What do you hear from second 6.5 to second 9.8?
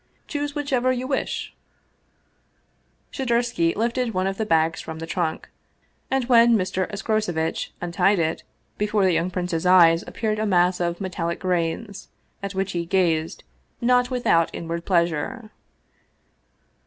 Mr. Escrocevitch untied it, before the young prince's